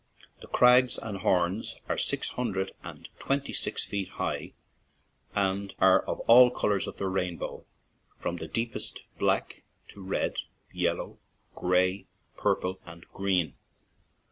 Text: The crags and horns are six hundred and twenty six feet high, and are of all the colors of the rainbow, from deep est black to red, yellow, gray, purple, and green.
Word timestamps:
The 0.41 0.47
crags 0.47 0.97
and 0.97 1.19
horns 1.19 1.75
are 1.87 1.95
six 1.95 2.29
hundred 2.29 2.73
and 2.83 3.07
twenty 3.19 3.53
six 3.53 3.85
feet 3.85 4.09
high, 4.09 4.53
and 5.35 5.75
are 5.77 6.01
of 6.05 6.21
all 6.21 6.45
the 6.49 6.55
colors 6.55 6.87
of 6.87 6.97
the 6.97 7.07
rainbow, 7.07 7.65
from 8.17 8.37
deep 8.37 8.75
est 8.75 9.03
black 9.19 9.61
to 9.89 10.01
red, 10.01 10.37
yellow, 10.73 11.19
gray, 11.53 12.07
purple, 12.35 12.79
and 12.83 13.05
green. 13.13 13.53